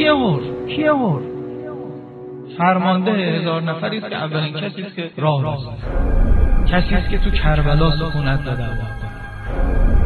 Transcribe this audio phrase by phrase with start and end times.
[0.00, 1.22] کیه هور کیه هور
[2.58, 5.68] فرمانده هزار نفری است که اولین کسی است که راه راست
[6.66, 8.64] کسی است که تو کربلا سکونت داده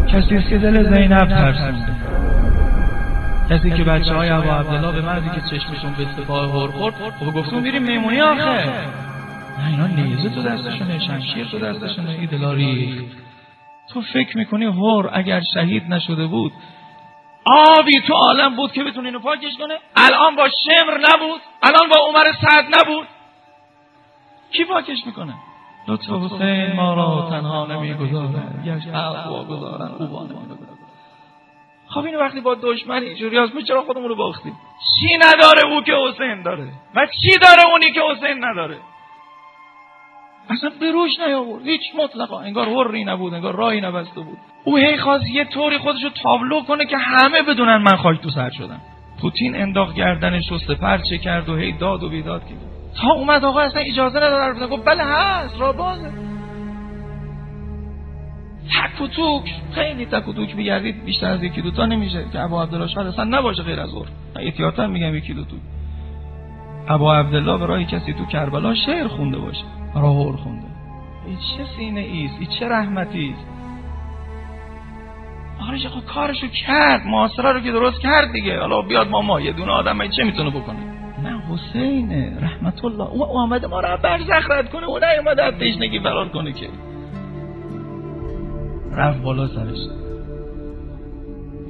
[0.09, 1.93] کسی است که دل زینب ترسونده
[3.51, 7.35] کسی که بچه های ابو عبدالله به مردی که چشمشون به سپاه هور خورد خب
[7.35, 8.65] گفتون میریم میمونی آخه.
[9.59, 13.09] نه اینا نیزه تو دستشونه شمشیر تو دستشونه ایدلاری
[13.89, 16.53] تو فکر می‌کنی هور اگر شهید نشده بود
[17.47, 19.79] آبی تو عالم بود که بتونه اینو پاکش کنه.
[19.97, 21.41] الان با شمر نبود.
[21.63, 23.07] الان با عمر سعد نبود.
[24.53, 25.35] کی پاکش می‌کنه؟
[25.89, 28.63] لطف حسین ما را تنها نمی‌گذارد.
[28.65, 30.29] یک حق واگذارن خوبان
[31.89, 34.57] خب اینو وقتی با دشمن اینجوری هست چرا خودمون رو باختیم؟
[35.01, 38.79] چی نداره او که حسین داره؟ و چی داره اونی که حسین نداره؟
[40.51, 41.67] اصلا به روش نیاورد.
[41.67, 42.41] هیچ مطلقا.
[42.41, 44.39] انگار هری نبود انگار راهی نبسته بود.
[44.65, 48.51] او هی خواست یه طوری خودشو تابلو کنه که همه بدونن من خاک تو سر
[48.51, 48.81] شدم.
[49.21, 52.59] پوتین انداخت گردنش و سپر کرد و هی داد و بیداد کرد.
[53.01, 56.11] تا اومد آقا اصلا اجازه نداره گفت بله هست را بازه.
[58.75, 59.55] تک و توک.
[59.73, 63.25] خیلی تک و توک بگردید بیشتر از یکی دوتا نمیشه که ابا عبدالله شاید اصلا
[63.25, 65.57] نباشه غیر از اور احتیاطا میگم یکی دو تو
[66.89, 69.65] ابا عبدالله برای کسی تو کربلا شعر خونده باشه.
[69.95, 70.67] راهور خونده.
[71.27, 73.47] این چه سینه ایست؟ این چه رحمتی است؟
[75.69, 77.07] آره خب کارشو کرد.
[77.07, 78.61] معاصره رو که درست کرد دیگه.
[78.61, 80.79] حالا بیاد ماما یه دونه آدم چه می‌تونه بکنه؟
[81.23, 83.11] نه حسین رحمت الله.
[83.11, 84.87] او آمده ما رو برزخ رد کنه.
[84.87, 86.69] او نیومده از تشنگی فرار کنه که.
[88.93, 89.79] رفت بالا سرش.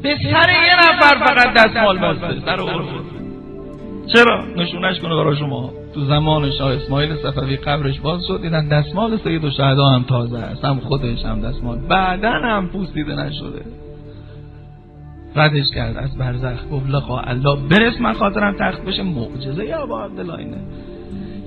[0.02, 2.40] به سر یه نفر فقط دستمال بسته.
[2.40, 2.60] سر
[4.06, 5.72] چرا؟ نشونش کنه برای شما.
[5.94, 10.38] تو زمان شاه اسماعیل صفوی قبرش باز شد دیدن دستمال سید و شهدا هم تازه
[10.38, 10.64] است.
[10.64, 11.78] هم خودش هم دستمال.
[11.78, 13.62] بعدا هم پوستیده نشده.
[15.36, 15.96] ردش کرد.
[15.96, 17.56] از برزخ گفت لقا الله.
[17.70, 19.02] برس من خاطرم تخت بشه.
[19.02, 20.46] معجزه یا با عبدالله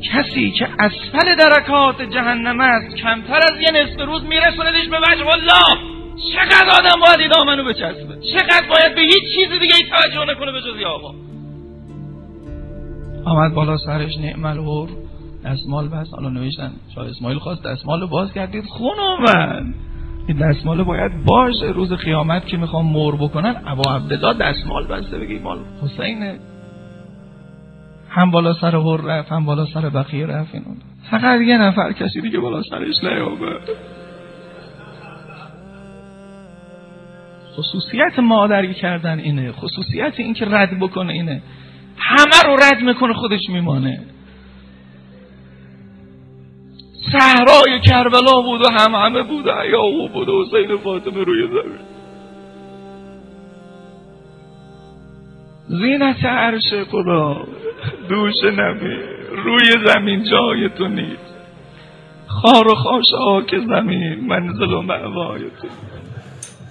[0.04, 5.98] کسی که اسفل درکات جهنم است کمتر از یه نصف روز میرسوندش به وجه الله.
[6.34, 10.62] چقدر آدم باید دامنو بچسبه؟ چقدر باید به هیچ چیز دیگه ای توجه نکنه به
[10.62, 11.27] جز آقا؟
[13.28, 14.90] آمد بالا سرش نعم الهور
[15.46, 19.74] دستمال بس حالا نوشتن شاه اسماعیل خواست دستمال باز کردید خون اومد
[20.28, 21.66] این دستمال باید باشه.
[21.66, 25.18] روز قیامت که می‌خوام مور بکنن ابا عبدالله دستمال بسته.
[25.18, 26.40] بگی مال حسینه.
[28.10, 30.56] هم بالا سر هر رفت هم بالا سر بقیه رفت.
[30.56, 30.66] اینو.
[31.12, 33.60] فقط یه نفر کسی دیگه بالا سرش نیابه
[37.58, 39.52] خصوصیت مادری کردن اینه.
[39.52, 41.42] خصوصیت این که رد بکنه اینه.
[42.08, 44.00] همه رو رد می‌کنه خودش میمانه.
[47.12, 51.80] صحرای کربلا بود و هم همه بود او بود و حسین فاطمه روی زمین.
[55.68, 57.48] زینت عرش خدا
[58.10, 58.96] دوش نبی
[59.44, 61.36] روی زمین جای تو نیست.
[62.28, 65.68] خار و خاشاک زمین منزل و معوای تو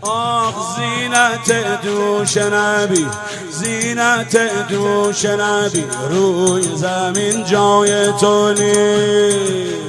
[0.02, 3.06] آخ زینت دوش نبی
[3.50, 4.36] زینت
[4.68, 9.86] دوش نبی روی زمین جای تو نیست.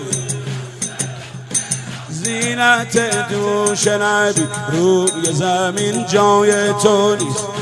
[2.09, 7.56] زینت دوش نبی روی زمین جای تو نیست.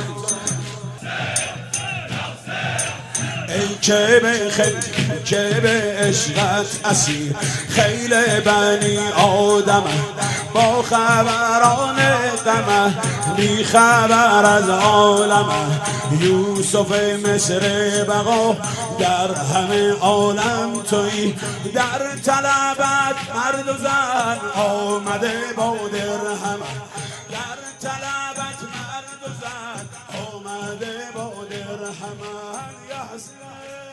[3.85, 4.75] که به خیل
[5.25, 7.35] که به عشقت اسیر
[7.69, 9.83] خیل بنی آدم
[10.53, 11.95] با خبران
[12.45, 12.93] غمه
[13.35, 15.45] بی خبر از عالم.
[16.21, 16.91] یوسف
[17.25, 17.59] مصر
[18.03, 18.57] بقا
[18.99, 21.35] در همه عالم توی.
[21.73, 26.59] در طلبت مرد و زن آمده با درهم.
[32.89, 33.84] يا حسين.